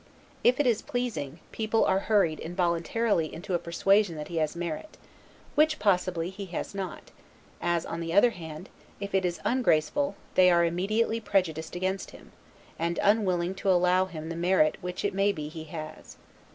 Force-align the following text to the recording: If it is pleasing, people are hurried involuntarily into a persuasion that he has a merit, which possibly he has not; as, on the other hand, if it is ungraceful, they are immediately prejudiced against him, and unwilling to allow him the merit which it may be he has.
If 0.43 0.59
it 0.59 0.65
is 0.65 0.81
pleasing, 0.81 1.39
people 1.51 1.85
are 1.85 1.99
hurried 1.99 2.39
involuntarily 2.39 3.31
into 3.31 3.53
a 3.53 3.59
persuasion 3.59 4.15
that 4.15 4.29
he 4.29 4.37
has 4.37 4.55
a 4.55 4.57
merit, 4.57 4.97
which 5.53 5.77
possibly 5.77 6.31
he 6.31 6.47
has 6.47 6.73
not; 6.73 7.11
as, 7.61 7.85
on 7.85 7.99
the 7.99 8.11
other 8.11 8.31
hand, 8.31 8.69
if 8.99 9.13
it 9.13 9.25
is 9.25 9.39
ungraceful, 9.45 10.15
they 10.33 10.49
are 10.49 10.65
immediately 10.65 11.19
prejudiced 11.19 11.75
against 11.75 12.09
him, 12.09 12.31
and 12.79 12.97
unwilling 13.03 13.53
to 13.53 13.69
allow 13.69 14.05
him 14.05 14.29
the 14.29 14.35
merit 14.35 14.75
which 14.81 15.05
it 15.05 15.13
may 15.13 15.31
be 15.31 15.49
he 15.49 15.65
has. 15.65 16.17